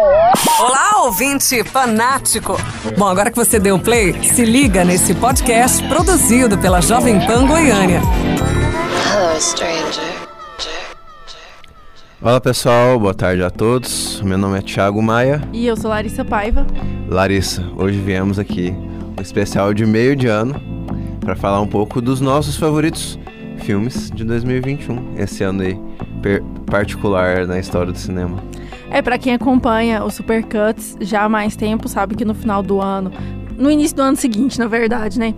[0.00, 2.56] Olá, ouvinte fanático!
[2.96, 8.00] Bom, agora que você deu play, se liga nesse podcast produzido pela Jovem Pan Goiânia.
[9.12, 10.28] Hello, stranger.
[12.22, 14.20] Olá pessoal, boa tarde a todos.
[14.20, 15.42] Meu nome é Thiago Maia.
[15.52, 16.64] E eu sou Larissa Paiva.
[17.08, 18.72] Larissa, hoje viemos aqui
[19.18, 20.62] um especial de meio de ano
[21.18, 23.18] para falar um pouco dos nossos favoritos
[23.64, 25.76] filmes de 2021, esse ano aí
[26.66, 28.40] particular na história do cinema.
[28.90, 32.80] É, para quem acompanha o Supercuts já há mais tempo, sabe que no final do
[32.80, 33.12] ano,
[33.56, 35.34] no início do ano seguinte, na verdade, né?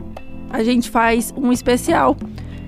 [0.48, 2.16] A gente faz um especial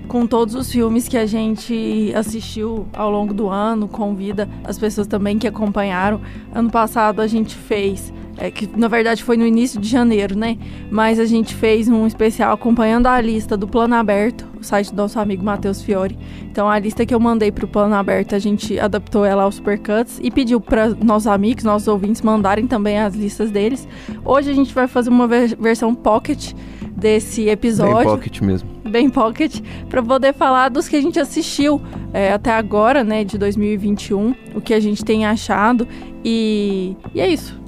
[0.09, 5.07] com todos os filmes que a gente assistiu ao longo do ano, convida as pessoas
[5.07, 6.21] também que acompanharam.
[6.53, 8.13] Ano passado a gente fez
[8.43, 10.59] é, que na verdade foi no início de janeiro, né?
[10.91, 14.97] Mas a gente fez um especial acompanhando a lista do Plano Aberto, o site do
[14.97, 16.19] nosso amigo Matheus Fiore.
[16.51, 19.55] Então a lista que eu mandei para o Plano Aberto, a gente adaptou ela aos
[19.55, 23.87] Supercuts e pediu para nossos amigos, nossos ouvintes mandarem também as listas deles.
[24.25, 26.53] Hoje a gente vai fazer uma versão pocket
[26.97, 27.95] desse episódio.
[27.95, 28.69] Bem pocket mesmo.
[28.85, 31.81] Bem pocket, para poder falar dos que a gente assistiu
[32.13, 35.87] é, até agora, né, de 2021, o que a gente tem achado
[36.25, 37.62] e, e é isso.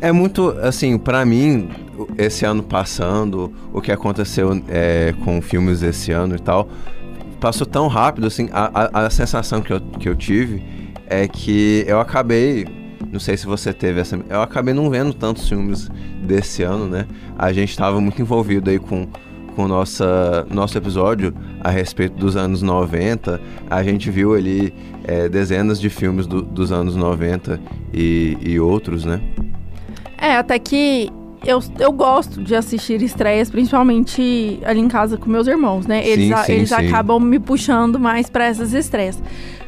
[0.00, 1.68] É muito, assim, para mim,
[2.18, 6.68] esse ano passando, o que aconteceu é, com filmes esse ano e tal,
[7.40, 10.62] passou tão rápido, assim, a, a, a, sensação que eu, que eu tive
[11.06, 12.66] é que eu acabei,
[13.10, 15.88] não sei se você teve essa, eu acabei não vendo tantos filmes
[16.22, 17.06] desse ano, né?
[17.38, 19.06] A gente estava muito envolvido aí com
[19.54, 25.80] com nossa, nosso episódio a respeito dos anos 90, a gente viu ali é, dezenas
[25.80, 27.58] de filmes do, dos anos 90
[27.90, 29.22] e, e outros, né?
[30.26, 31.08] É, até que
[31.44, 36.04] eu, eu gosto de assistir estreias, principalmente ali em casa com meus irmãos, né?
[36.04, 36.74] Eles, sim, sim, eles sim.
[36.74, 39.22] acabam me puxando mais para essas estreias.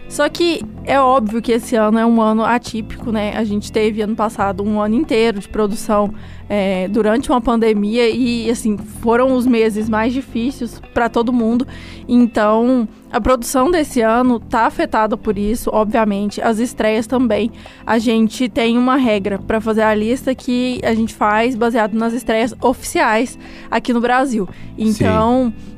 [0.09, 3.37] Só que é óbvio que esse ano é um ano atípico, né?
[3.37, 6.15] A gente teve ano passado um ano inteiro de produção
[6.49, 11.67] é, durante uma pandemia e, assim, foram os meses mais difíceis para todo mundo.
[12.09, 16.41] Então, a produção desse ano tá afetada por isso, obviamente.
[16.41, 17.51] As estreias também.
[17.87, 22.15] A gente tem uma regra para fazer a lista que a gente faz baseado nas
[22.15, 23.39] estreias oficiais
[23.71, 24.49] aqui no Brasil.
[24.79, 25.53] Então.
[25.55, 25.78] Sim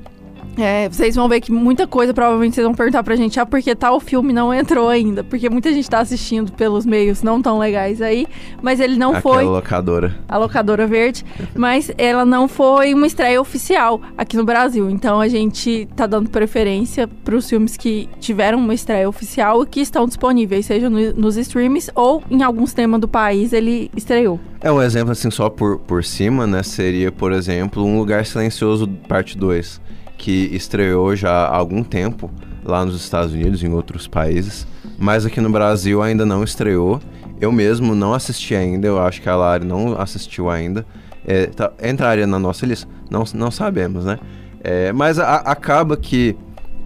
[0.63, 3.75] é, vocês vão ver que muita coisa provavelmente vocês vão perguntar pra gente, ah, porque
[3.75, 5.23] tal filme não entrou ainda?
[5.23, 8.27] Porque muita gente tá assistindo pelos meios não tão legais aí,
[8.63, 9.45] mas ele não Aquela foi.
[9.45, 10.19] A locadora.
[10.29, 14.89] A locadora verde, mas ela não foi uma estreia oficial aqui no Brasil.
[14.91, 19.81] Então a gente tá dando preferência pros filmes que tiveram uma estreia oficial e que
[19.81, 24.39] estão disponíveis, seja no, nos streams ou em algum tema do país ele estreou.
[24.61, 26.63] É um exemplo assim só por, por cima, né?
[26.63, 29.90] Seria, por exemplo, Um Lugar Silencioso, parte 2
[30.21, 32.31] que estreou já há algum tempo
[32.63, 34.67] lá nos Estados Unidos em outros países,
[34.99, 37.01] mas aqui no Brasil ainda não estreou.
[37.41, 40.85] Eu mesmo não assisti ainda, eu acho que a Lari não assistiu ainda.
[41.27, 42.87] É, tá, entraria na nossa lista?
[43.11, 44.19] Não, não sabemos, né?
[44.63, 46.37] É, mas a, acaba que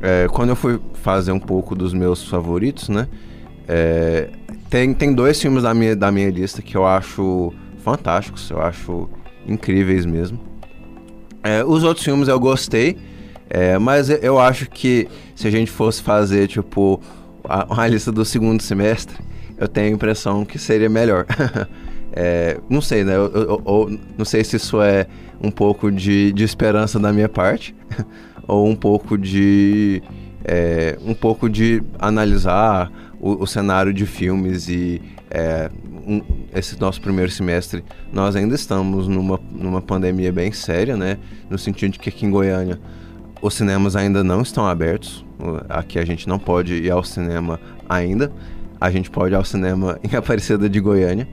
[0.01, 3.09] é, quando eu fui fazer um pouco dos meus favoritos, né?
[3.67, 4.29] É,
[4.71, 9.09] tem, tem dois filmes da minha, da minha lista que eu acho fantásticos, eu acho
[9.45, 10.39] incríveis mesmo.
[11.43, 12.97] É, os outros filmes eu gostei,
[13.49, 17.01] é, mas eu acho que se a gente fosse fazer, tipo,
[17.69, 19.17] uma lista do segundo semestre,
[19.57, 21.27] eu tenho a impressão que seria melhor.
[22.13, 23.15] é, não sei, né?
[23.15, 25.07] Eu, eu, eu, não sei se isso é
[25.41, 27.75] um pouco de, de esperança da minha parte,
[28.49, 30.03] ou um pouco de.
[30.47, 35.01] É, um pouco de analisar o, o cenário de filmes e
[35.31, 35.71] é,
[36.07, 36.21] um,
[36.55, 41.17] esse nosso primeiro semestre nós ainda estamos numa, numa pandemia bem séria, né?
[41.49, 42.79] No sentido de que aqui em Goiânia
[43.45, 45.23] os cinemas ainda não estão abertos.
[45.69, 48.33] Aqui a gente não pode ir ao cinema ainda.
[48.81, 51.29] A gente pode ir ao cinema em Aparecida de Goiânia.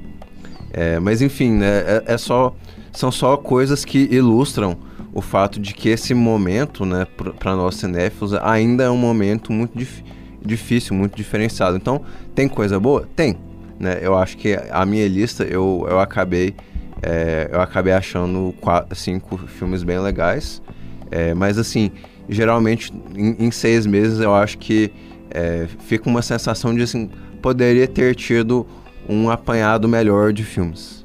[0.73, 2.53] É, mas enfim, né, é, é, só,
[2.91, 4.77] são só coisas que ilustram
[5.13, 7.07] o fato de que esse momento, né,
[7.39, 10.03] para nós cinéfilos, ainda é um momento muito dif
[10.43, 11.77] difícil, muito diferenciado.
[11.77, 12.01] Então,
[12.35, 13.07] tem coisa boa?
[13.15, 13.37] Tem.
[13.79, 13.99] Né?
[14.01, 16.55] Eu acho que a minha lista, eu, eu acabei
[17.01, 20.61] é, eu acabei achando quatro, cinco filmes bem legais.
[21.11, 21.91] É, mas assim,
[22.31, 24.91] geralmente em, em, seis meses eu acho que
[25.29, 27.09] é, fica uma sensação de assim,
[27.41, 28.65] poderia ter tido
[29.07, 31.01] um apanhado melhor de filmes.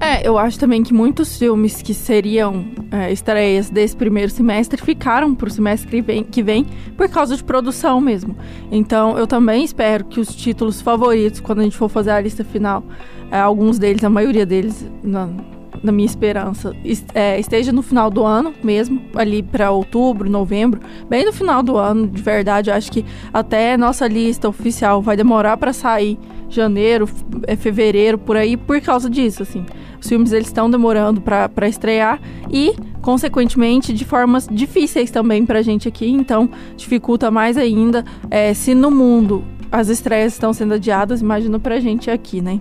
[0.00, 5.34] É, eu acho também que muitos filmes que seriam é, estreias desse primeiro semestre ficaram
[5.34, 6.66] para o semestre que vem, que vem
[6.96, 8.36] por causa de produção mesmo.
[8.70, 12.44] Então, eu também espero que os títulos favoritos, quando a gente for fazer a lista
[12.44, 12.84] final,
[13.30, 15.36] é, alguns deles, a maioria deles, não,
[15.82, 16.74] na minha esperança,
[17.14, 21.76] é, esteja no final do ano mesmo, ali para outubro, novembro, bem no final do
[21.76, 22.70] ano, de verdade.
[22.70, 27.08] Acho que até nossa lista oficial vai demorar para sair janeiro,
[27.46, 29.64] é, fevereiro, por aí, por causa disso, assim.
[30.00, 32.20] Os filmes eles estão demorando para estrear
[32.50, 36.08] e, consequentemente, de formas difíceis também para a gente aqui.
[36.08, 38.04] Então, dificulta mais ainda.
[38.30, 42.60] É, se no mundo as estreias estão sendo adiadas, imagina para a gente aqui, né?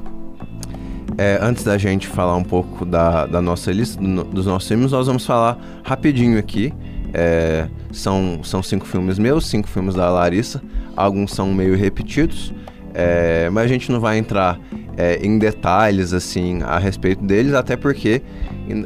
[1.17, 4.91] É, antes da gente falar um pouco da, da nossa lista, do, dos nossos filmes,
[4.91, 6.71] nós vamos falar rapidinho aqui.
[7.13, 10.61] É, são, são cinco filmes meus, cinco filmes da Larissa.
[10.95, 12.53] Alguns são meio repetidos,
[12.93, 14.59] é, mas a gente não vai entrar
[14.95, 18.21] é, em detalhes assim a respeito deles, até porque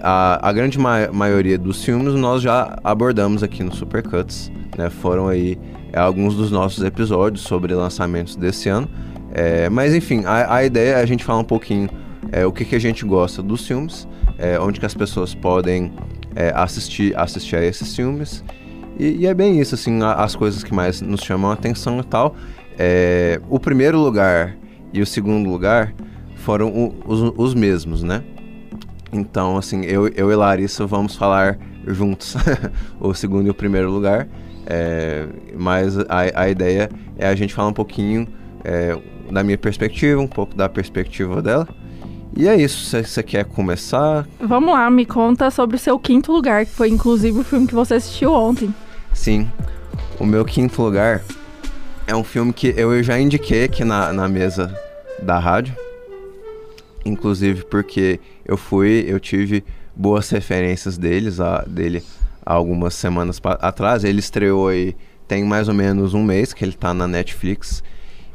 [0.02, 4.52] a, a grande ma maioria dos filmes nós já abordamos aqui no Supercuts.
[4.78, 4.90] Né?
[4.90, 5.58] Foram aí
[5.92, 8.90] é, alguns dos nossos episódios sobre lançamentos desse ano.
[9.34, 11.90] É, mas enfim, a, a, ideia é a gente falar um pouquinho
[12.32, 14.08] é, o que, que a gente gosta dos filmes,
[14.38, 15.92] é, onde que as pessoas podem
[16.36, 18.44] é, assistir, assistir a esses filmes.
[18.98, 22.04] E, e, é bem isso, assim, as coisas que mais nos chamam a atenção e
[22.04, 22.36] tal.
[22.78, 24.56] É, o primeiro lugar
[24.94, 25.94] e o segundo lugar
[26.36, 28.24] foram o, os, os mesmos, né?
[29.12, 32.36] Então, assim, eu, eu e Larissa vamos falar juntos
[33.00, 34.28] o segundo e o primeiro lugar.
[34.66, 35.28] É,
[35.58, 38.28] mas a, a ideia é a gente falar um pouquinho
[38.64, 38.98] é,
[39.32, 41.68] da minha perspectiva, um pouco da perspectiva dela.
[42.36, 44.28] E é isso, você quer começar?
[44.40, 47.74] Vamos lá, me conta sobre o seu quinto lugar, que foi inclusive o filme que
[47.74, 48.74] você assistiu ontem.
[49.14, 49.50] Sim,
[50.20, 51.22] o meu quinto lugar
[52.08, 54.74] é um filme que eu já indiquei aqui na, na mesa
[55.22, 55.76] da rádio.
[57.06, 59.64] Inclusive porque eu fui, eu tive
[59.96, 62.04] boas referências deles, a, dele
[62.46, 64.04] há algumas semanas atrás.
[64.04, 64.96] Ele estreou aí
[65.32, 67.82] tem mais ou menos um mês que ele tá na Netflix.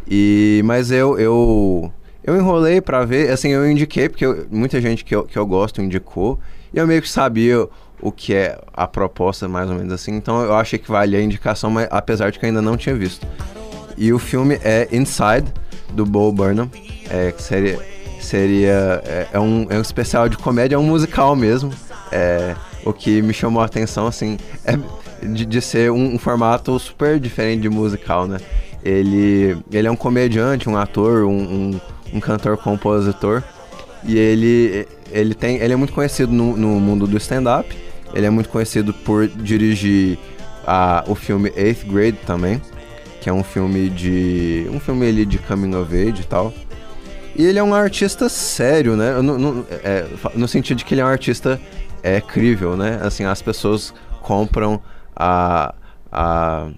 [0.09, 1.93] E mas eu eu
[2.27, 5.47] eu enrolei para ver, assim, eu indiquei porque eu, muita gente que eu, que eu
[5.47, 6.39] gosto indicou
[6.75, 7.69] e eu meio que sabia
[8.01, 10.15] o que é a proposta mais ou menos assim.
[10.17, 12.95] Então eu achei que valia a indicação, mas apesar de que eu ainda não tinha
[12.95, 13.27] visto.
[13.97, 15.51] E o filme é Inside
[15.93, 16.71] do Bo Burnham,
[17.09, 17.79] é, que seria
[18.21, 21.73] seria é, é, um, é um especial de comédia, é um musical mesmo.
[22.11, 24.77] É, o que me chamou a atenção, assim, é
[25.27, 28.39] de, de ser um, um, formato super diferente de musical, né?
[28.85, 31.81] Ele, ele é um comediante, um ator, um, um,
[32.13, 33.43] um cantor-compositor.
[34.05, 37.77] E ele, ele, tem, ele é muito conhecido no, no mundo do stand-up.
[38.15, 40.19] Ele é muito conhecido por dirigir
[40.67, 42.61] a, o filme Eighth Grade também,
[43.21, 44.67] que é um filme de.
[44.71, 46.53] um filme ali de coming of age e tal.
[47.35, 49.21] E ele é um artista sério, né?
[49.21, 51.61] No, no, é, no sentido de que ele é um artista
[52.03, 52.99] é crível, né?
[53.03, 53.93] Assim, as pessoas
[54.23, 54.81] compram
[55.15, 55.75] a,
[56.11, 56.69] a,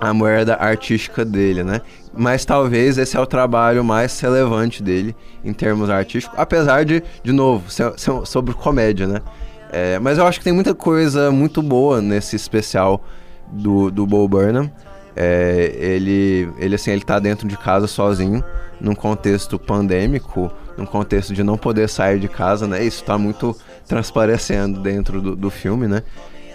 [0.00, 1.80] a moeda artística dele, né?
[2.18, 7.30] Mas talvez esse é o trabalho mais relevante dele em termos artísticos, apesar de, de
[7.30, 9.22] novo, ser, ser sobre comédia, né?
[9.70, 13.04] É, mas eu acho que tem muita coisa muito boa nesse especial
[13.52, 14.68] do, do Bo Burnham.
[15.14, 18.42] É, ele, ele, assim, ele tá dentro de casa sozinho,
[18.80, 22.82] num contexto pandêmico, num contexto de não poder sair de casa, né?
[22.82, 23.56] Isso tá muito
[23.86, 26.02] transparecendo dentro do, do filme, né?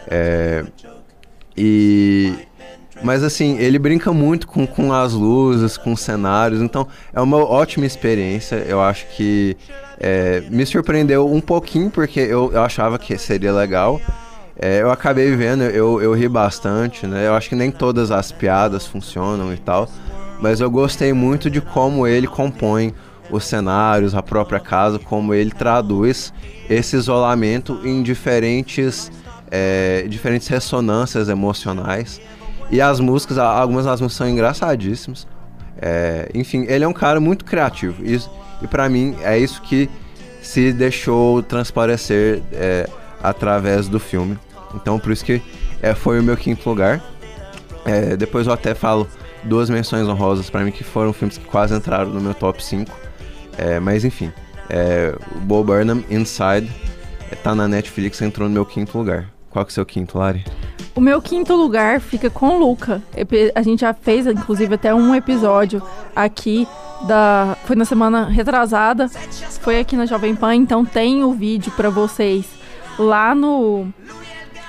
[0.10, 0.66] É,
[1.56, 2.34] e
[3.04, 7.38] mas assim, ele brinca muito com, com as luzes, com os cenários, então é uma
[7.38, 8.56] ótima experiência.
[8.68, 9.58] Eu acho que
[10.00, 14.00] é, me surpreendeu um pouquinho, porque eu, eu achava que seria legal.
[14.58, 17.28] É, eu acabei vendo, eu, eu ri bastante, né?
[17.28, 19.90] Eu acho que nem todas as piadas funcionam e tal,
[20.40, 22.94] mas eu gostei muito de como ele compõe
[23.32, 26.34] os cenários, a própria casa, como ele traduz
[26.70, 29.12] esse isolamento em diferentes,
[29.50, 32.22] é, diferentes ressonâncias emocionais.
[32.72, 35.28] E as músicas, algumas das músicas são engraçadíssimas.
[35.82, 38.04] É, enfim, ele é um cara muito criativo.
[38.04, 38.20] E,
[38.62, 39.90] e para mim é isso que
[40.42, 42.88] se deixou transparecer é,
[43.22, 44.38] através do filme.
[44.76, 45.42] Então por isso que
[45.82, 47.04] é, foi o meu quinto lugar.
[47.86, 49.08] É, depois eu até falo
[49.44, 52.92] duas menções honrosas para mim que foram filmes que quase entraram no meu top 5.
[53.58, 54.32] É, mas enfim,
[54.70, 56.70] é, o Bo Burnham Inside
[57.44, 59.30] tá na Netflix, entrou no meu quinto lugar.
[59.50, 60.44] Qual que é o seu quinto, Lari?
[60.96, 63.02] O meu quinto lugar fica com o Luca.
[63.56, 65.82] A gente já fez, inclusive, até um episódio
[66.16, 66.68] aqui
[67.08, 67.58] da.
[67.66, 69.10] Foi na semana retrasada.
[69.62, 72.46] Foi aqui na Jovem Pan, então tem o vídeo para vocês
[73.00, 73.88] lá no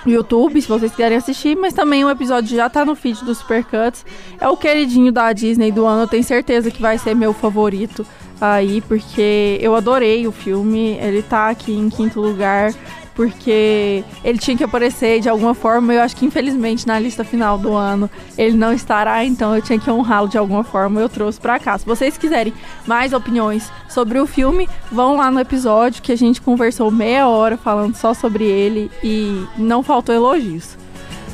[0.07, 4.05] YouTube, se vocês quiserem assistir, mas também o episódio já tá no feed do Supercuts.
[4.41, 8.07] É o queridinho da Disney do ano, eu tenho certeza que vai ser meu favorito
[8.41, 10.99] aí, porque eu adorei o filme.
[11.01, 12.73] Ele tá aqui em quinto lugar
[13.15, 15.95] porque ele tinha que aparecer de alguma forma.
[15.95, 19.79] Eu acho que infelizmente na lista final do ano ele não estará, então eu tinha
[19.79, 21.01] que honrá-lo de alguma forma.
[21.01, 21.79] Eu trouxe para cá.
[21.79, 22.53] Se vocês quiserem
[22.87, 27.57] mais opiniões sobre o filme, vão lá no episódio que a gente conversou meia hora
[27.57, 30.77] falando só sobre ele e não faltou elogios.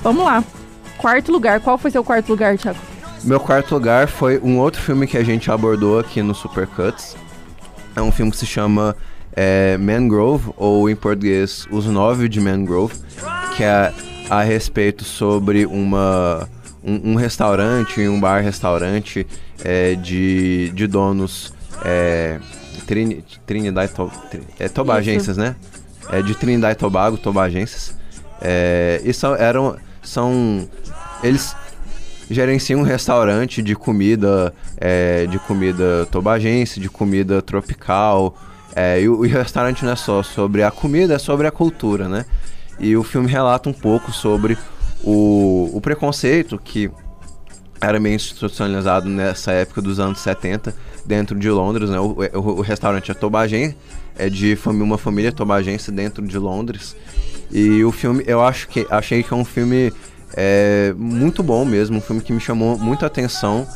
[0.03, 0.45] Vamos lá.
[0.99, 1.61] Quarto lugar.
[1.61, 2.79] Qual foi seu quarto lugar, Thiago?
[3.23, 7.17] Meu quarto lugar foi um outro filme que a gente abordou aqui no Supercuts.
[7.95, 8.97] É um filme que se chama
[9.33, 12.95] é, Mangrove, ou em português, Os Nove de Mangrove,
[13.57, 13.93] que é
[14.29, 16.49] a respeito sobre uma,
[16.83, 19.27] um, um restaurante, um bar-restaurante
[19.65, 21.53] é, de, de donos
[21.85, 22.39] é,
[22.87, 23.91] Trini, Trinidad
[24.59, 25.57] é, Tobagenses, né?
[26.11, 27.97] É, de Trinidad e Tobago, Tobagenses.
[28.41, 30.69] É, e são, eram, são...
[31.23, 31.55] Eles
[32.31, 38.37] gerenciam um restaurante de comida, é, de comida tobagense, de comida tropical,
[38.75, 42.25] é, e, o, restaurante não é só sobre a comida, é sobre a cultura, né?
[42.79, 44.57] E o filme relata um pouco sobre
[45.03, 46.91] o, o preconceito que
[47.81, 50.75] era meio institucionalizado nessa época dos anos 70
[51.05, 51.99] dentro de Londres, né?
[51.99, 53.75] O, o, o restaurante é Tobagen,
[54.17, 56.95] é de fami uma família tobagense dentro de Londres.
[57.50, 59.93] E o filme, eu acho que achei que é um filme
[60.35, 63.67] é, muito bom mesmo, um filme que me chamou muita atenção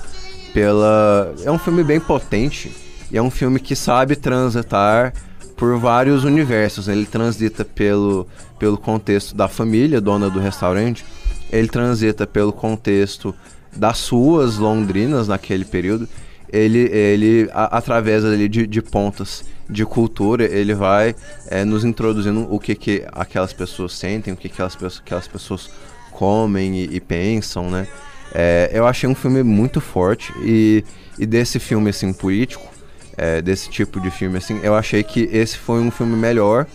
[0.52, 2.70] pela é um filme bem potente
[3.14, 5.14] e é um filme que sabe transitar
[5.56, 6.88] por vários universos.
[6.88, 8.26] Ele transita pelo,
[8.58, 11.04] pelo contexto da família, dona do restaurante,
[11.48, 13.32] ele transita pelo contexto
[13.72, 16.08] das suas londrinas naquele período.
[16.52, 21.14] Ele, ele a, através ali de, de pontas de cultura, ele vai
[21.46, 25.70] é, nos introduzindo o que, que aquelas pessoas sentem, o que, que aquelas, aquelas pessoas
[26.10, 27.86] comem e, e pensam, né?
[28.34, 30.84] É, eu achei um filme muito forte e,
[31.16, 32.73] e desse filme assim político
[33.16, 36.66] é, desse tipo de filme, assim, eu achei que esse foi um filme melhor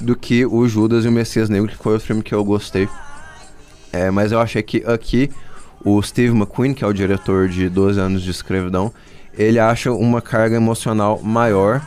[0.00, 2.88] do que o Judas e o Messias Negro, que foi o filme que eu gostei.
[3.92, 5.30] É, mas eu achei que aqui
[5.84, 8.92] o Steve McQueen, que é o diretor de 12 anos de escravidão,
[9.32, 11.80] ele acha uma carga emocional maior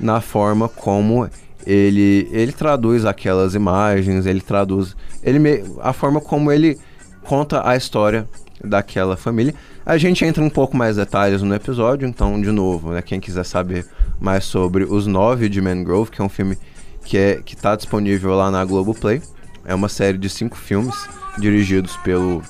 [0.00, 1.28] na forma como
[1.66, 6.78] ele, ele traduz aquelas imagens, ele traduz ele me, a forma como ele
[7.22, 8.28] conta a história
[8.62, 9.54] daquela família.
[9.84, 13.44] A gente entra um pouco mais detalhes no episódio, então, de novo, né, quem quiser
[13.44, 13.84] saber
[14.20, 16.56] mais sobre Os Nove de Mangrove, que é um filme
[17.04, 19.20] que é, está disponível lá na Globoplay.
[19.64, 20.94] É uma série de cinco filmes
[21.36, 22.42] dirigidos pelo,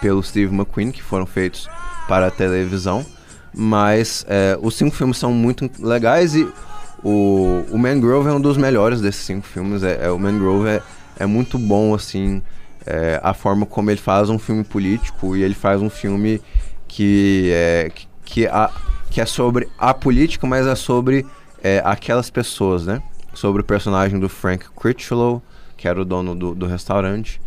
[0.00, 1.68] pelo Steve McQueen, que foram feitos
[2.08, 3.06] para a televisão.
[3.54, 6.46] Mas é, os cinco filmes são muito legais e
[7.02, 9.84] o, o Mangrove é um dos melhores desses cinco filmes.
[9.84, 10.82] É, é o Mangrove é,
[11.20, 12.42] é muito bom, assim,
[12.88, 16.40] é, a forma como ele faz um filme político e ele faz um filme
[16.88, 17.92] que é,
[18.24, 18.70] que, a,
[19.10, 21.26] que é sobre a política, mas é sobre
[21.62, 23.02] é, aquelas pessoas, né?
[23.34, 25.42] Sobre o personagem do Frank Critchlow,
[25.76, 27.38] que era o dono do, do restaurante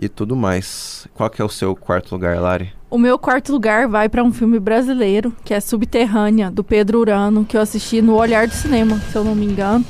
[0.00, 1.08] e tudo mais.
[1.14, 2.72] Qual que é o seu quarto lugar, Lari?
[2.88, 7.44] O meu quarto lugar vai para um filme brasileiro, que é Subterrânea, do Pedro Urano,
[7.44, 9.84] que eu assisti no Olhar do Cinema, se eu não me engano.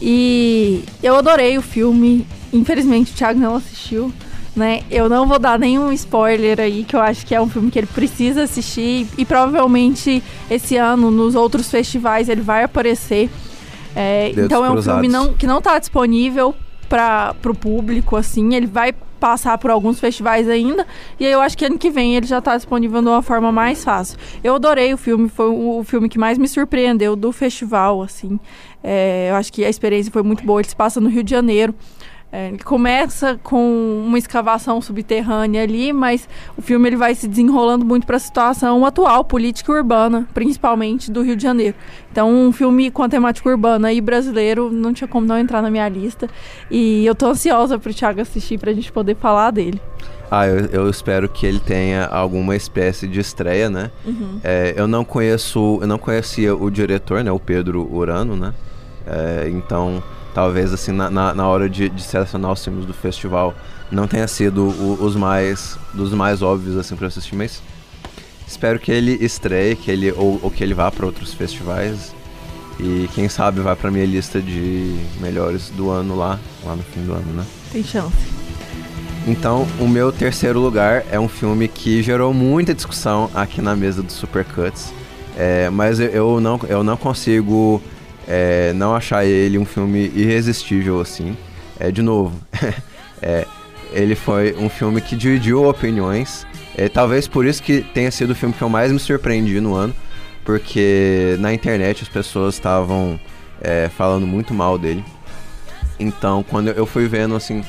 [0.00, 2.24] E eu adorei o filme.
[2.52, 4.12] Infelizmente o Thiago não assistiu
[4.56, 4.80] né?
[4.90, 7.78] Eu não vou dar nenhum spoiler aí, que eu acho que é um filme que
[7.78, 13.28] ele precisa assistir e provavelmente esse ano, nos outros festivais, ele vai aparecer.
[13.94, 15.00] É, então é um cruzados.
[15.00, 16.54] filme não, que não está disponível
[16.88, 18.54] para o público, assim.
[18.54, 20.86] Ele vai passar por alguns festivais ainda.
[21.18, 23.50] E aí eu acho que ano que vem ele já está disponível de uma forma
[23.52, 24.18] mais fácil.
[24.42, 28.38] Eu adorei o filme, foi o filme que mais me surpreendeu do festival, assim.
[28.82, 30.60] É, eu acho que a experiência foi muito boa.
[30.60, 31.74] Ele se passa no Rio de Janeiro.
[32.32, 37.84] É, ele começa com uma escavação subterrânea ali, mas o filme ele vai se desenrolando
[37.84, 41.76] muito para a situação atual, política e urbana, principalmente do Rio de Janeiro.
[42.10, 45.70] Então, um filme com a temática urbana e brasileiro não tinha como não entrar na
[45.70, 46.28] minha lista.
[46.70, 49.80] E eu tô ansiosa para o Thiago assistir para a gente poder falar dele.
[50.28, 53.92] Ah, eu, eu, espero que ele tenha alguma espécie de estreia, né?
[54.04, 54.40] Uhum.
[54.42, 57.30] É, eu não conheço, eu não conhecia o diretor, né?
[57.30, 58.52] O Pedro Urano, né?
[59.06, 60.02] É, então
[60.36, 63.54] talvez assim na, na, na hora de, de, selecionar os filmes do festival
[63.90, 67.62] não tenha sido o, os mais dos mais óbvios assim para assistir, mas
[68.46, 72.14] espero que ele estreie, que ele ou, ou que ele vá para outros festivais
[72.78, 77.02] e quem sabe vá para minha lista de melhores do ano lá, lá no fim
[77.06, 77.46] do ano, né?
[77.72, 78.14] Tem chance.
[79.26, 84.02] Então, o meu terceiro lugar é um filme que gerou muita discussão aqui na mesa
[84.02, 84.92] do Supercuts,
[85.34, 87.80] é, mas eu, eu, não, eu não consigo
[88.26, 91.36] é, não achar ele um filme irresistível assim.
[91.78, 92.34] É, de novo,
[93.22, 93.46] é,
[93.92, 96.46] ele foi um filme que dividiu opiniões.
[96.76, 99.74] É, talvez por isso que tenha sido o filme que eu mais me surpreendi no
[99.74, 99.94] ano,
[100.44, 103.18] porque na internet as pessoas estavam
[103.60, 105.04] é, falando muito mal dele.
[105.98, 107.64] Então, quando eu fui vendo, assim,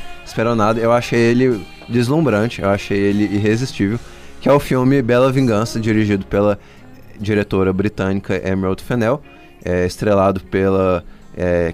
[0.56, 3.98] nada, eu achei ele deslumbrante, eu achei ele irresistível,
[4.42, 6.60] que é o filme Bela Vingança, dirigido pela
[7.20, 9.22] diretora britânica Emerald Fennell,
[9.64, 11.04] é, estrelado pela
[11.36, 11.74] é,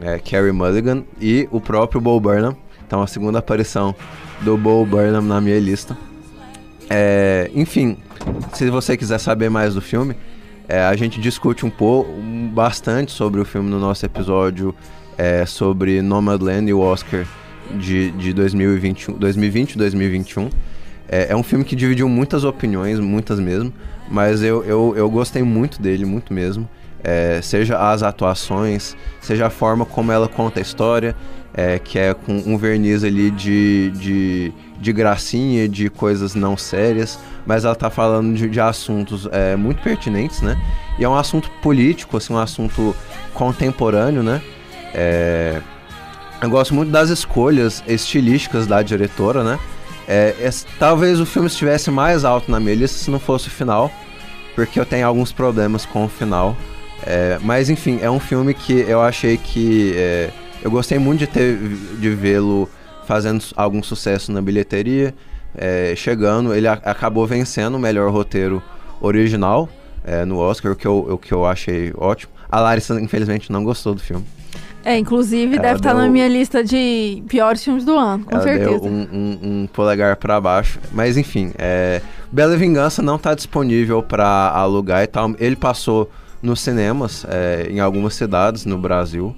[0.00, 2.56] é, Carrie Mulligan e o próprio Bo Burnham.
[2.86, 3.94] Então, a segunda aparição
[4.40, 5.96] do Bo Burnham na minha lista.
[6.88, 7.98] É, enfim,
[8.52, 10.14] se você quiser saber mais do filme,
[10.68, 12.10] é, a gente discute um pouco,
[12.52, 14.74] bastante sobre o filme no nosso episódio
[15.48, 17.26] sobre Nomadland e o Oscar
[17.76, 20.48] de, de 2021, 2020 e 2021.
[21.08, 23.72] É, é, um filme que dividiu muitas opiniões, muitas mesmo,
[24.10, 26.68] mas eu, eu, eu gostei muito dele, muito mesmo.
[27.02, 31.14] É, seja as atuações, seja a forma como ela conta a história,
[31.54, 37.18] é, que é com um verniz ali de, de, de gracinha, de coisas não sérias,
[37.46, 40.56] mas ela tá falando de, de assuntos é, muito pertinentes, né?
[40.98, 42.94] E é um assunto político, assim, um assunto
[43.32, 44.42] contemporâneo, né?
[44.92, 45.60] É,
[46.40, 49.58] eu gosto muito das escolhas estilísticas da diretora, né?
[50.06, 53.50] É, é, talvez o filme estivesse mais alto na minha lista se não fosse o
[53.50, 53.90] final,
[54.54, 56.56] porque eu tenho alguns problemas com o final.
[57.06, 59.92] É, mas enfim, é um filme que eu achei que.
[59.96, 60.30] É,
[60.62, 62.68] eu gostei muito de, ter, de vê-lo
[63.06, 65.14] fazendo algum sucesso na bilheteria,
[65.56, 66.54] é, chegando.
[66.54, 68.62] Ele a, acabou vencendo o melhor roteiro
[69.00, 69.68] original
[70.04, 72.32] é, no Oscar, o que, eu, o que eu achei ótimo.
[72.50, 74.24] A Larissa, infelizmente, não gostou do filme.
[74.84, 78.34] É, inclusive ela deve estar tá na minha lista de piores filmes do ano, com
[78.34, 78.80] ela certeza.
[78.80, 80.78] Deu um, um, um polegar para baixo.
[80.92, 82.00] Mas enfim, é,
[82.32, 85.34] Bela Vingança não está disponível para alugar e tal.
[85.38, 86.10] Ele passou
[86.42, 89.34] nos cinemas é, em algumas cidades no Brasil.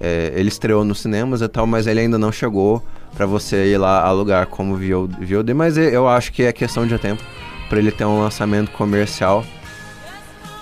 [0.00, 2.82] É, ele estreou nos cinemas e tal, mas ele ainda não chegou
[3.14, 5.54] para você ir lá alugar como VOD.
[5.54, 7.22] Mas eu acho que é questão de tempo
[7.68, 9.44] para ele ter um lançamento comercial.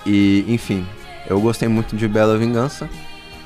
[0.04, 0.86] E enfim,
[1.28, 2.88] eu gostei muito de Bela Vingança.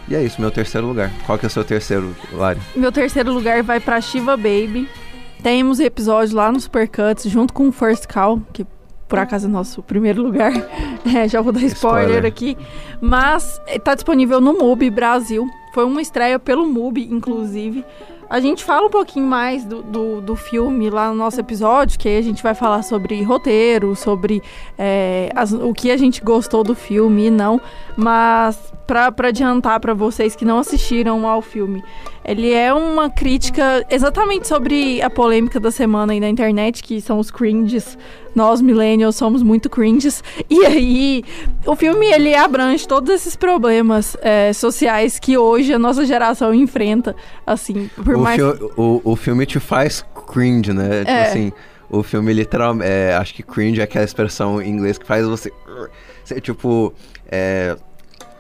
[0.09, 1.11] E é isso, meu terceiro lugar.
[1.25, 2.61] Qual que é o seu terceiro, Lari?
[2.77, 4.89] Meu terceiro lugar vai pra Shiva Baby.
[5.43, 8.67] Temos episódio lá no Supercuts, junto com o First Call, que
[9.09, 10.53] por acaso nosso primeiro lugar.
[11.15, 12.57] É, já vou dar spoiler, spoiler, aqui.
[12.99, 15.47] Mas eh, tá disponível no MUBI Brasil.
[15.75, 17.85] Foi uma estreia pelo MUBI, inclusive.
[18.29, 22.09] A gente fala um pouquinho mais do, do, do, filme lá no nosso episódio, que
[22.09, 24.43] aí a gente vai falar sobre roteiro, sobre
[24.79, 27.61] é, as, o que a gente gostou do filme e não.
[27.97, 31.83] Mas para adiantar para vocês que não assistiram ao filme,
[32.25, 37.19] ele é uma crítica exatamente sobre a polêmica da semana aí na internet, que são
[37.19, 37.99] os cringes.
[38.35, 40.25] Nós, millennials, somos muito cringes.
[40.51, 41.25] E aí,
[41.65, 47.15] o filme, ele abrange todos esses problemas é, sociais que hoje a nossa geração enfrenta,
[47.47, 48.41] assim, por o mais...
[48.41, 51.01] o, o filme te faz cringe, né?
[51.01, 51.29] Tipo é.
[51.29, 51.53] assim,
[51.91, 52.91] o filme literalmente...
[52.91, 55.53] É, acho que cringe é aquela expressão em inglês que faz você...
[56.25, 56.93] você tipo...
[57.31, 57.77] É,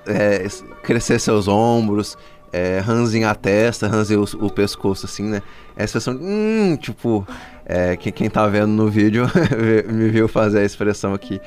[0.06, 0.46] é,
[0.82, 2.16] crescer seus ombros,
[2.52, 2.80] é,
[3.26, 5.42] a testa, ranzinha o, o, pescoço, assim, né?
[5.76, 7.26] Essa expressão, hum, tipo,
[7.66, 9.26] é, que, quem tá vendo no vídeo
[9.90, 11.40] me viu fazer a expressão aqui.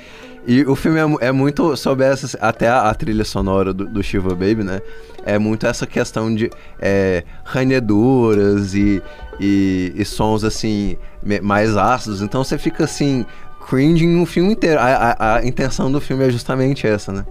[0.47, 4.01] E o filme é, é muito sobre essa, até a, a trilha sonora do, do,
[4.01, 4.81] Shiva Baby, né?
[5.25, 9.03] É muito essa questão de é, ranheduras e,
[9.41, 10.95] e, e, sons, assim,
[11.43, 12.21] mais ácidos.
[12.21, 13.25] Então você fica, assim,
[13.69, 14.79] cringing o filme inteiro.
[14.79, 17.25] A, a, a intenção do filme é justamente essa, né?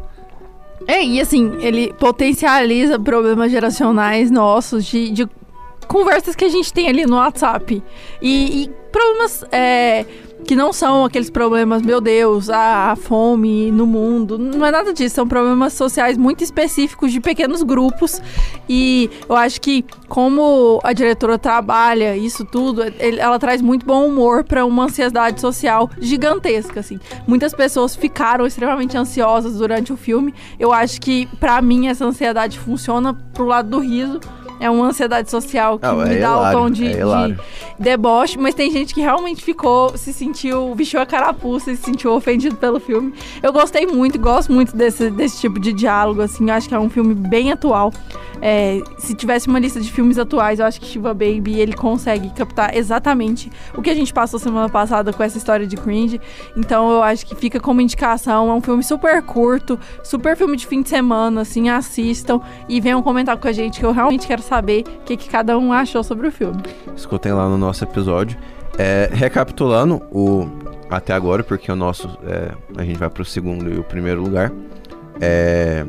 [0.86, 5.26] É, e assim, ele potencializa problemas geracionais nossos de, de
[5.88, 7.82] conversas que a gente tem ali no WhatsApp.
[8.20, 10.04] E, e problemas é,
[10.44, 14.38] que não são aqueles problemas, meu Deus, a, a, fome no mundo.
[14.38, 15.14] Não é nada disso.
[15.14, 18.20] São problemas sociais muito específicos de pequenos grupos.
[18.68, 24.06] E eu acho que, como a diretora trabalha isso tudo, ele, ela traz muito bom
[24.06, 26.80] humor para uma ansiedade social gigantesca.
[26.80, 27.00] Assim.
[27.26, 30.34] Muitas pessoas ficaram extremamente ansiosas durante o filme.
[30.58, 34.20] Eu acho que, para mim, essa ansiedade funciona pro lado do riso
[34.60, 37.38] é uma ansiedade social que me é dá hilário, o tom de, é de,
[37.78, 42.12] deboche, mas tem gente que realmente ficou, se sentiu, vestiu a carapuça e se sentiu
[42.12, 43.14] ofendido pelo filme.
[43.42, 46.90] Eu gostei muito, gosto muito desse, desse tipo de diálogo, assim, acho que é um
[46.90, 47.92] filme bem atual.
[48.40, 52.30] É, se tivesse uma lista de filmes atuais, eu acho que Shiva Baby ele consegue
[52.30, 56.20] captar exatamente o que a gente passou semana passada com essa história de cringe.
[56.56, 58.50] Então eu acho que fica como indicação.
[58.50, 63.02] É um filme super curto, super filme de fim de semana, assim, assistam e venham
[63.02, 66.02] comentar com a gente que eu realmente quero saber o que, que cada um achou
[66.02, 66.62] sobre o filme.
[66.94, 68.36] Escutem lá no nosso episódio.
[68.78, 70.46] É, recapitulando o
[70.90, 74.22] até agora, porque o nosso é, a gente vai para o segundo e o primeiro
[74.22, 74.52] lugar.
[75.20, 75.84] É,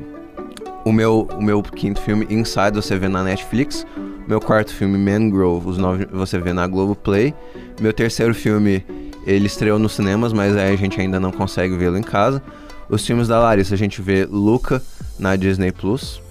[0.87, 3.85] o meu, o meu quinto filme, Inside, você vê na Netflix.
[4.27, 7.33] Meu quarto filme, Mangrove, os nove, você vê na Globoplay.
[7.81, 8.85] Meu terceiro filme,
[9.25, 12.41] ele estreou nos cinemas, mas aí a gente ainda não consegue vê-lo em casa.
[12.89, 14.81] Os filmes da Larissa, a gente vê Luca
[15.19, 16.21] na Disney Plus.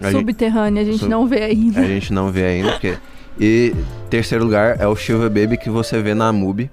[0.00, 1.10] A Subterrânea, a gente sub...
[1.10, 1.80] não vê ainda.
[1.80, 2.96] A gente não vê ainda, porque...
[3.38, 3.74] E
[4.08, 6.70] terceiro lugar é o Silver Baby que você vê na MUBI.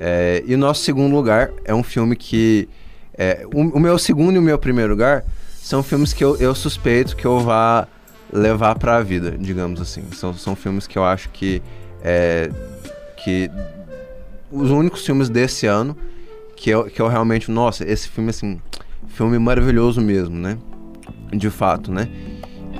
[0.00, 2.68] É, e o nosso segundo lugar é um filme que...
[3.16, 5.22] É, o, o, meu segundo e o meu primeiro lugar
[5.62, 7.86] são filmes que eu, eu suspeito que eu vá
[8.32, 10.02] levar para a vida, digamos assim.
[10.10, 11.62] São, são filmes que eu acho que...
[12.02, 12.50] É,
[13.16, 13.48] que
[14.50, 15.96] os únicos filmes desse ano
[16.56, 17.48] que eu, que eu realmente...
[17.48, 18.60] Nossa, esse filme, assim...
[19.06, 20.58] Filme maravilhoso mesmo, né?
[21.32, 22.08] De fato, né?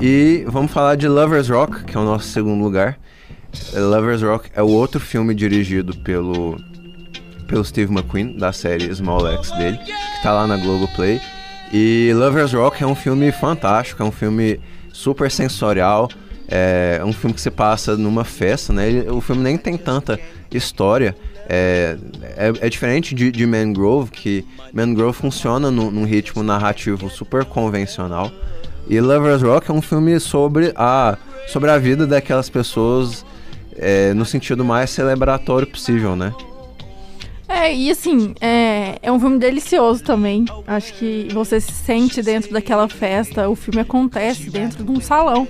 [0.01, 2.99] E vamos falar de Lovers Rock, que é o nosso segundo lugar.
[3.75, 6.57] Lovers Rock é o outro filme dirigido pelo
[7.47, 11.21] pelo Steve McQueen, da série Small X dele, que tá lá na Globoplay.
[11.73, 14.61] E Lovers Rock é um filme fantástico, é um filme
[14.93, 16.09] super sensorial,
[16.47, 19.07] é um filme que se passa numa festa, né?
[19.11, 21.17] o filme nem tem tanta história,
[21.49, 21.97] é,
[22.37, 28.31] é, é, diferente de, de Mangrove, que Mangrove funciona no, num ritmo narrativo super convencional.
[28.89, 31.17] E Lovers Rock é um filme sobre a,
[31.49, 33.25] sobre a vida daquelas pessoas
[33.77, 36.35] é, no sentido mais celebratório possível, né?
[37.49, 40.45] É, e assim, é, é um filme delicioso também.
[40.67, 43.49] Acho que você se sente dentro daquela festa.
[43.49, 45.47] O filme acontece dentro de um salão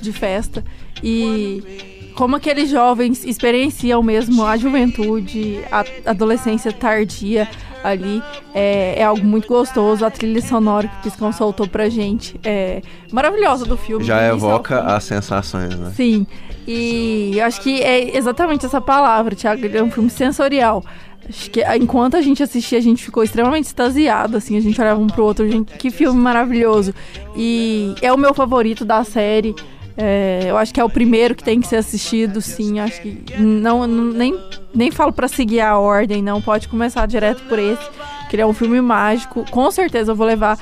[0.00, 0.62] de festa.
[1.02, 7.48] E como aqueles jovens experienciam mesmo a juventude, a adolescência tardia
[7.82, 8.22] ali.
[8.54, 10.04] É, é, algo muito gostoso.
[10.04, 14.04] A trilha sonora que o Piscão soltou pra gente é maravilhosa do filme.
[14.04, 15.92] Já evoca as sensações, né?
[15.94, 16.26] Sim.
[16.66, 19.64] E acho que é exatamente essa palavra, Thiago.
[19.64, 20.84] Ele é um filme sensorial.
[21.30, 25.00] Acho que enquanto a gente assistia, a gente ficou extremamente extasiado, assim, a gente olhava
[25.00, 26.92] um pro outro, gente, que filme maravilhoso.
[27.36, 29.54] E é o meu favorito da série.
[29.96, 32.80] É, eu acho que é o primeiro que tem que ser assistido, sim.
[32.80, 34.36] Acho que não nem,
[34.74, 36.42] nem falo para seguir a ordem, não.
[36.42, 37.88] Pode começar direto por esse,
[38.30, 39.44] que ele é um filme mágico.
[39.50, 40.56] Com certeza eu vou levar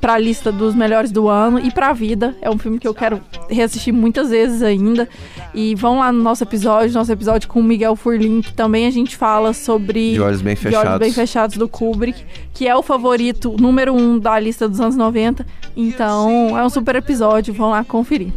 [0.00, 2.34] para a lista dos melhores do ano e para a vida.
[2.40, 5.06] É um filme que eu quero reassistir muitas vezes ainda.
[5.54, 8.90] E vão lá no nosso episódio, nosso episódio com o Miguel Furlin, que também a
[8.90, 12.82] gente fala sobre De Olhos Bem Fechados, Olhos Bem Fechados do Kubrick, que é o
[12.82, 15.46] favorito número um da lista dos anos 90.
[15.76, 18.32] Então é um super episódio, vão lá conferir.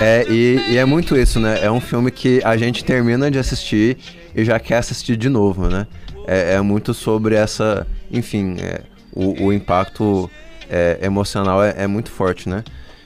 [0.00, 1.58] É, e, e, é muito isso, né?
[1.62, 3.96] É um filme que a gente termina de assistir
[4.34, 5.86] e já quer assistir de novo, né?
[6.26, 7.86] É, é muito sobre essa.
[8.10, 10.30] Enfim, é, o, o, impacto
[10.68, 12.64] é, emocional é, é, muito forte, né?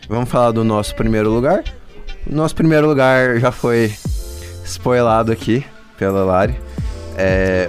[0.08, 1.62] Vamos falar do nosso primeiro lugar.
[2.26, 3.92] O nosso primeiro lugar já foi
[4.64, 5.64] spoilado aqui
[5.98, 6.58] pela Lari.
[7.16, 7.68] É,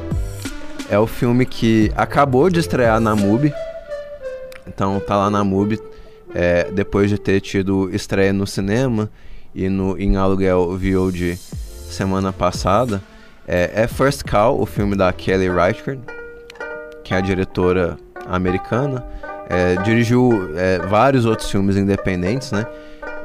[0.89, 3.53] é o filme que acabou de estrear na MUBI.
[4.67, 5.79] Então tá lá na MUBI
[6.33, 9.09] é, depois de ter tido estreia no cinema
[9.53, 11.37] e no, em aluguel VOD
[11.89, 13.01] semana passada,
[13.47, 15.99] é, é First Call, o filme da Kelly Reichardt,
[17.09, 19.03] que é a diretora americana.
[19.49, 22.67] É, dirigiu é, vários outros filmes independentes, né?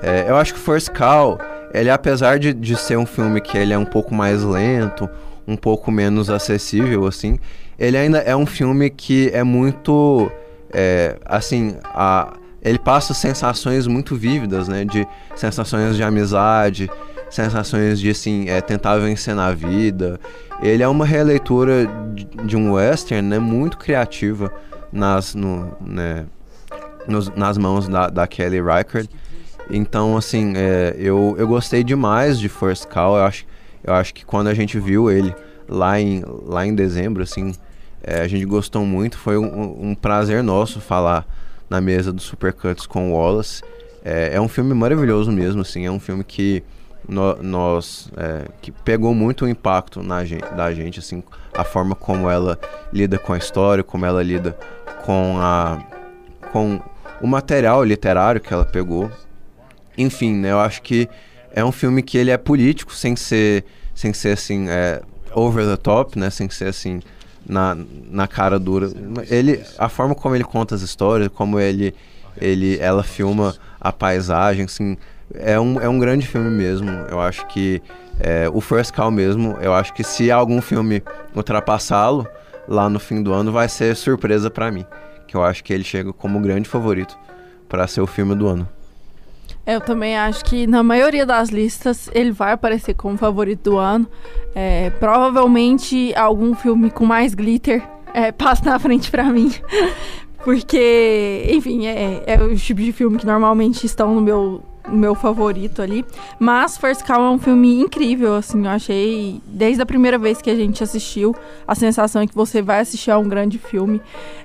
[0.03, 1.39] É, eu acho que First Call,
[1.75, 5.07] ele apesar de, de ser um filme que ele é um pouco mais lento,
[5.47, 7.39] um pouco menos acessível, assim,
[7.79, 10.33] ele ainda é um filme que é muito,
[10.73, 14.87] é, assim, a ele passa sensações muito vívidas, né?
[14.87, 16.89] De sensações de amizade,
[17.35, 20.21] sensações de, assim, é, tentar vencer na vida.
[20.63, 23.39] Ele é uma releitura de, de um western, né?
[23.39, 24.53] Muito criativa
[24.93, 26.27] nas, no, né,
[27.09, 29.11] nos, nas mãos da, da Kelly Reichardt.
[29.69, 33.17] Então, assim, é, eu, eu gostei demais de First Call.
[33.17, 33.45] Eu acho,
[33.83, 35.35] eu acho que quando a gente viu ele
[35.69, 37.53] lá em, lá em dezembro, assim,
[38.03, 39.19] é, a gente gostou muito.
[39.19, 41.27] Foi um, um prazer nosso falar
[41.69, 43.63] na mesa do Supercuts com o Wallace.
[44.05, 46.63] É, é, um filme maravilhoso mesmo, assim, é um filme que
[47.09, 51.95] no, nós é, que pegou muito o impacto na gente, da gente, assim, a forma
[51.95, 52.59] como ela
[52.93, 54.57] lida com a história, como ela lida
[55.05, 55.83] com a
[56.53, 56.81] com
[57.21, 59.11] o material literário que ela pegou.
[59.97, 61.09] Enfim, né, eu acho que
[61.53, 63.65] é um filme que ele é político sem ser
[63.95, 65.03] sem ser assim é,
[65.35, 67.01] over the top, né, sem ser assim
[67.47, 67.77] na,
[68.11, 68.91] na cara dura.
[69.29, 71.95] Ele, a forma como ele conta as histórias, como ele,
[72.41, 74.97] ele, ela filma a paisagem, assim,
[75.33, 76.91] é um, é um grande filme mesmo.
[77.11, 77.83] Eu acho que
[78.21, 81.03] é, o First Call mesmo, eu acho que se algum filme
[81.35, 82.27] ultrapassá-lo
[82.69, 84.85] lá no fim do ano, vai ser surpresa para mim.
[85.27, 87.19] Que eu acho que ele chega como grande favorito
[87.69, 88.69] para ser o filme do ano.
[89.67, 94.07] Eu também acho que na maioria das listas ele vai aparecer como favorito do ano.
[94.55, 97.83] É, provavelmente algum filme com mais glitter
[98.13, 99.53] é, passa na frente para mim.
[100.45, 105.81] Porque, enfim, é, é o tipo de filme que normalmente estão no meu meu favorito
[105.81, 106.05] ali.
[106.39, 109.41] Mas First Call é um filme incrível, assim, eu achei.
[109.47, 111.35] Desde a primeira vez que a gente assistiu,
[111.67, 114.01] a sensação é que você vai assistir a um grande filme.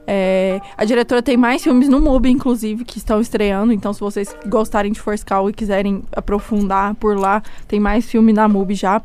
[0.07, 3.71] É, a diretora tem mais filmes no MUBI, inclusive, que estão estreando.
[3.71, 8.33] Então, se vocês gostarem de First Call e quiserem aprofundar por lá, tem mais filme
[8.33, 9.01] na MUBI já.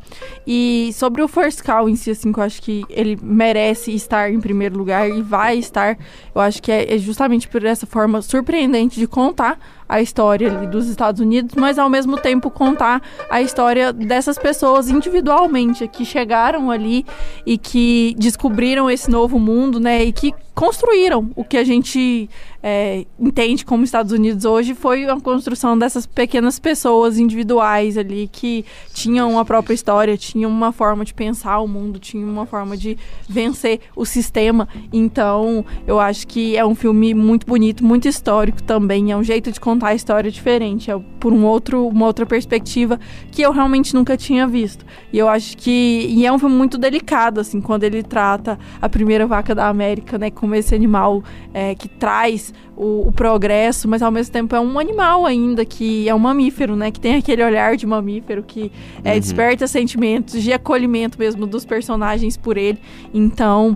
[0.47, 4.31] E sobre o First Call em si, assim, que eu acho que ele merece estar
[4.31, 5.97] em primeiro lugar e vai estar.
[6.33, 10.87] Eu acho que é, é justamente por essa forma surpreendente de contar a história dos
[10.87, 17.05] Estados Unidos, mas ao mesmo tempo contar a história dessas pessoas individualmente que chegaram ali
[17.45, 20.03] e que descobriram esse novo mundo, né?
[20.03, 22.29] E que construíram o que a gente
[22.63, 28.65] é, entende como Estados Unidos hoje foi a construção dessas pequenas pessoas individuais ali que
[28.91, 32.97] tinham a própria história, tinham uma forma de pensar o mundo, tinham uma forma de
[33.29, 34.67] vencer o sistema.
[34.91, 39.11] Então, eu acho que é um filme muito bonito, muito histórico também.
[39.11, 42.99] É um jeito de contar a história diferente, é por um outro, uma outra perspectiva
[43.31, 44.85] que eu realmente nunca tinha visto.
[45.13, 48.89] E eu acho que e é um filme muito delicado, assim, quando ele trata a
[48.89, 54.03] primeira vaca da América, né, como esse animal é, que traz o, o, progresso, mas
[54.03, 56.91] ao mesmo tempo é um animal ainda que é um mamífero, né?
[56.91, 58.71] Que tem aquele olhar de mamífero que
[59.03, 59.19] é, uhum.
[59.19, 62.77] desperta sentimentos de acolhimento mesmo dos personagens por ele.
[63.11, 63.75] Então,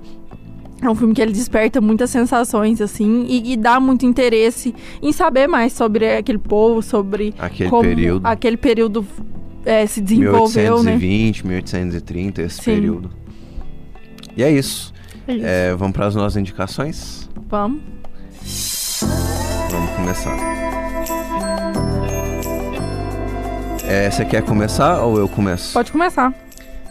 [0.79, 5.11] é um filme que ele desperta muitas sensações, assim, e, e, dá muito interesse em
[5.11, 8.27] saber mais sobre aquele povo, sobre aquele como período.
[8.27, 9.05] aquele período
[9.65, 11.49] é, se desenvolveu, 1820, né?
[11.49, 12.75] 1830, esse Sim.
[12.75, 13.09] período.
[14.37, 14.93] E é isso.
[15.29, 15.45] É isso.
[15.45, 17.29] É, vamos para as nossas indicações?
[17.47, 17.83] Vamos.
[19.69, 20.35] Vamos começar.
[23.87, 25.73] É, você quer começar ou eu começo?
[25.73, 26.33] Pode começar.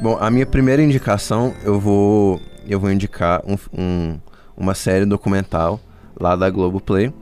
[0.01, 4.19] Bom, a minha primeira indicação eu vou eu vou indicar um, um,
[4.57, 5.81] uma série documental
[6.21, 7.13] lá da Globoplay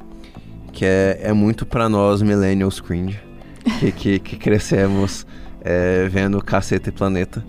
[0.71, 3.19] que é, é muito para nós millennials cringe
[3.79, 5.27] que, que, que crescemos
[5.63, 7.43] é, vendo Caceta e Planeta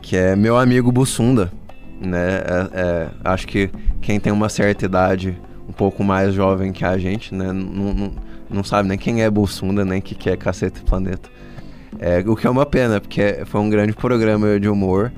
[0.00, 1.52] que é meu amigo Bussunda
[2.00, 2.38] né?
[2.38, 6.96] É, é, acho que quem tem uma certa idade um pouco mais jovem que a
[6.98, 7.52] gente, né?
[7.52, 8.12] Não, não,
[8.48, 11.28] não sabe nem quem é Bolsunda, nem o que, que é Caceta e Planeta.
[11.98, 15.12] É, o que é uma pena, porque foi um grande programa de humor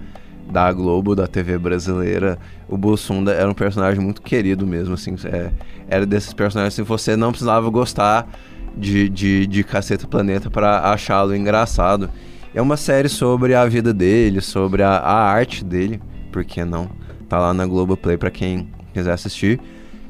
[0.50, 2.38] da Globo, da TV brasileira.
[2.68, 5.14] O Bolsunda era um personagem muito querido mesmo, assim.
[5.24, 5.50] É,
[5.88, 8.28] era desses personagens que assim, você não precisava gostar
[8.76, 9.64] de, de, de
[10.08, 12.08] Planeta para achá-lo engraçado.
[12.54, 16.88] É uma série sobre a vida dele, sobre a, a arte dele, por que não?
[17.28, 19.60] Tá lá na Globoplay para quem quiser assistir.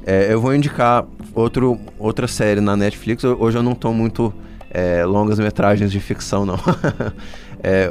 [0.06, 3.24] É, eu vou indicar outro, outra série na Netflix.
[3.24, 4.32] Hoje eu não tô muito
[4.70, 6.58] é, longas metragens de ficção, não.
[7.62, 7.90] é,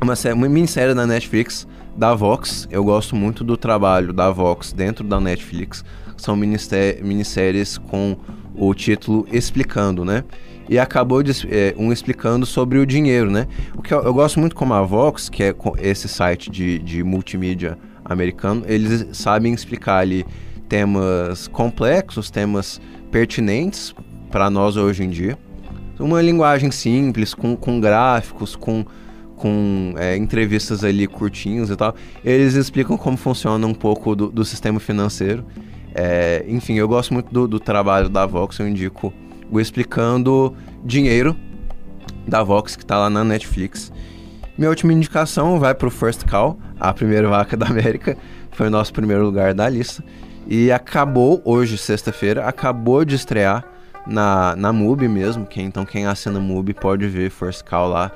[0.00, 2.66] uma, série, uma minissérie da Netflix da Vox.
[2.70, 5.84] Eu gosto muito do trabalho da Vox dentro da Netflix.
[6.16, 8.16] São minisséries com
[8.54, 10.24] o título Explicando, né?
[10.70, 13.48] E acabou de, é, um explicando sobre o dinheiro, né?
[13.76, 17.02] O que eu, eu, gosto muito como a Vox, que é esse site de, de
[17.02, 20.24] multimídia americano, eles sabem explicar ali
[20.68, 22.80] temas complexos, temas
[23.10, 23.92] pertinentes
[24.30, 25.36] para nós hoje em dia.
[25.98, 28.86] Uma linguagem simples, com, com gráficos, com,
[29.34, 31.96] com é, entrevistas ali curtinhas e tal.
[32.24, 35.44] Eles explicam como funciona um pouco do, do sistema financeiro.
[35.92, 39.12] É, enfim, eu gosto muito do, do, trabalho da Vox, eu indico
[39.58, 41.34] Explicando Dinheiro
[42.28, 43.90] da Vox, que está lá na Netflix.
[44.56, 48.16] Minha última indicação vai para o First Call, a primeira vaca da América.
[48.52, 50.04] Foi o nosso primeiro lugar da lista.
[50.46, 53.64] E acabou, hoje, sexta-feira, acabou de estrear
[54.06, 55.46] na, na MUBI mesmo.
[55.46, 58.12] Que, então quem assina MUBI pode ver Force Call lá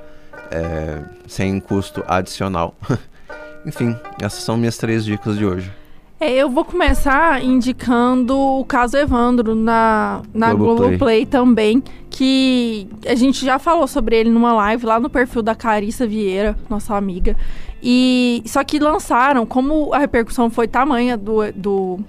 [0.51, 2.77] é, sem custo adicional.
[3.67, 5.73] Enfim, essas são minhas três dicas de hoje.
[6.21, 10.89] É, eu vou começar indicando o caso Evandro na, na Globoplay.
[10.89, 15.55] Globoplay também, que a gente já falou sobre ele numa live lá no perfil da
[15.55, 17.37] Carissa Vieira, nossa amiga.
[17.83, 22.01] E só que lançaram, como a repercussão foi tamanha do, do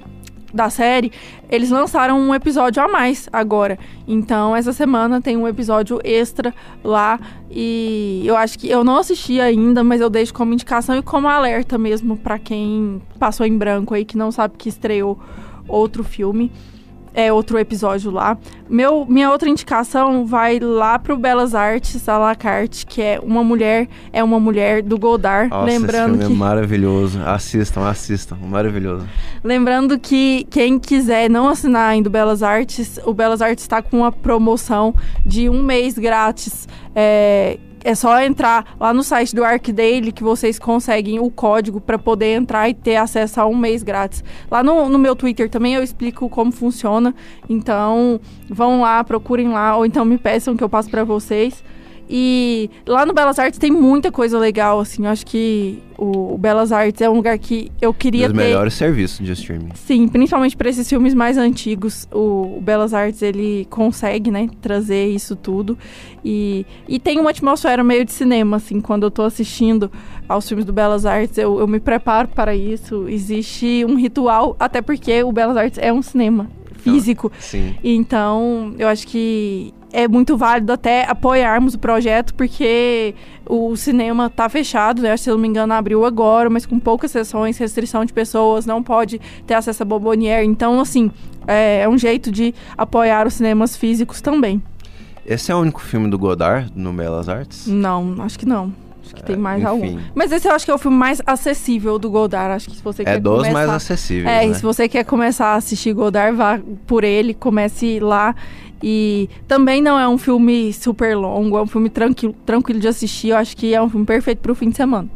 [0.56, 1.12] da série,
[1.50, 3.78] eles lançaram um episódio a mais agora.
[4.08, 7.20] Então, essa semana tem um episódio extra lá.
[7.52, 11.28] E eu acho que eu não assisti ainda, mas eu deixo como indicação e como
[11.28, 15.20] alerta mesmo para quem passou em branco aí, que não sabe que estreou
[15.68, 16.52] outro filme
[17.15, 18.38] é outro episódio lá.
[18.69, 23.43] Meu, minha outra indicação vai lá pro Belas Artes à la carte, que é uma
[23.43, 25.49] mulher, é uma mulher do Godard.
[25.49, 27.21] Nossa, lembrando esse que é maravilhoso.
[27.25, 29.08] Assistam, assistam, maravilhoso.
[29.43, 33.99] Lembrando que quem quiser não assinar ainda o Belas Artes, o Belas Artes está com
[33.99, 34.93] uma promoção
[35.25, 36.67] de um mês grátis.
[36.93, 42.00] É, é só entrar lá no site do ArcDaily que vocês conseguem o código para
[42.00, 44.24] poder entrar e ter acesso a um mês grátis.
[44.50, 47.13] Lá no, no meu Twitter também eu explico como funciona.
[47.48, 48.19] Então,
[48.50, 51.63] vão lá, procurem lá, ou então me peçam que eu passo para vocês.
[52.10, 55.06] E lá no Belas Artes tem muita coisa legal, assim.
[55.06, 58.44] Eu acho que o, Belas Artes é um lugar que eu queria Dos ter.
[58.44, 59.70] melhores serviços de streaming.
[59.74, 62.08] Sim, principalmente para esses filmes mais antigos.
[62.12, 65.78] O, o, Belas Artes, ele consegue, né, trazer isso tudo.
[66.24, 68.80] E, e tem uma atmosfera meio de cinema, assim.
[68.80, 69.91] Quando eu tô assistindo
[70.30, 73.08] aos filmes do Belas Artes, eu, eu me preparo para isso.
[73.10, 76.48] Existe um ritual, até porque o Belas Artes é um cinema
[76.86, 77.32] físico.
[77.39, 77.76] Sim.
[77.84, 83.15] Então, eu acho que é muito válido até apoiarmos o projeto, porque
[83.47, 85.15] o cinema está fechado, né?
[85.15, 88.84] Se eu não me engano, abriu agora, mas com poucas sessões, restrição de pessoas, não
[88.84, 90.43] pode ter acesso a Bobonier.
[90.43, 91.10] Então, assim,
[91.47, 94.62] é, é um jeito de apoiar os cinemas físicos também.
[95.25, 97.65] Esse é o único filme do Godard no Belas Artes?
[97.65, 98.73] Não, acho que não.
[99.06, 99.70] Acho que tem mais Enfim.
[99.70, 100.00] algum.
[100.13, 102.54] Mas esse eu acho que é o filme mais acessível do Godard.
[102.56, 103.54] Acho que se você é quer dos começar...
[103.54, 104.48] mais acessíveis, É, né?
[104.48, 108.36] e se você quer começar a assistir Godard, vá por ele, comece lá.
[108.82, 113.30] E também não é um filme super longo, é um filme tranquilo, tranquilo de assistir.
[113.30, 115.08] Eu acho que é um filme perfeito para o fim de semana.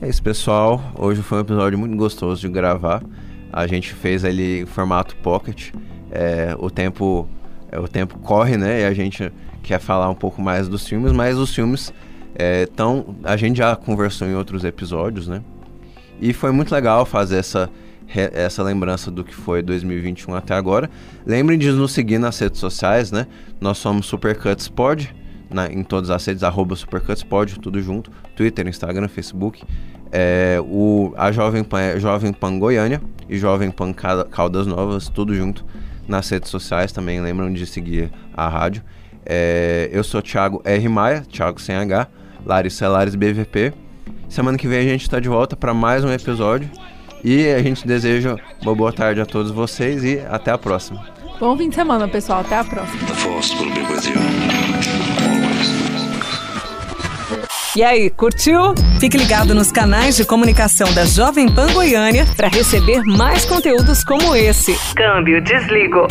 [0.00, 0.82] É isso, pessoal.
[0.98, 3.02] Hoje foi um episódio muito gostoso de gravar.
[3.52, 5.70] A gente fez ele em formato pocket.
[6.10, 7.28] É, o tempo
[7.70, 8.80] é, o tempo corre, né?
[8.80, 11.92] E a gente quer falar um pouco mais dos filmes, mas os filmes
[12.34, 12.68] É,
[13.24, 15.42] a gente já conversou em outros episódios, né?
[16.20, 17.70] E foi muito legal fazer essa
[18.14, 20.90] essa lembrança do que foi 2021 até agora.
[21.24, 23.26] Lembrem de nos seguir nas redes sociais, né?
[23.60, 25.14] Nós somos SupercutsPod,
[25.50, 28.10] na, em todas as redes, arroba SupercutsPod, tudo junto.
[28.36, 29.62] Twitter, Instagram, Facebook.
[30.10, 35.34] É, o, a Jovem Pan é Jovem Pan Goiânia e Jovem Pan Caldas Novas, tudo
[35.34, 35.64] junto
[36.06, 36.92] nas redes sociais.
[36.92, 38.82] Também lembram de seguir a rádio.
[39.24, 40.88] É, eu sou Thiago R.
[40.88, 42.08] Maia, Thiago sem H,
[42.44, 43.72] Larissa Lares BVP.
[44.28, 46.70] Semana que vem a gente está de volta para mais um episódio.
[47.24, 51.06] E a gente deseja uma boa tarde a todos vocês e até a próxima.
[51.38, 52.40] Bom fim de semana, pessoal.
[52.40, 53.00] Até a próxima.
[57.74, 58.74] E aí, curtiu?
[59.00, 64.36] Fique ligado nos canais de comunicação da Jovem Pan Goiânia para receber mais conteúdos como
[64.36, 64.76] esse.
[64.94, 66.06] Câmbio, desligo.